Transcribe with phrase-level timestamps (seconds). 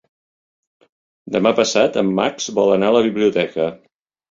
[1.35, 3.71] Demà passat en Max vol anar a la biblioteca.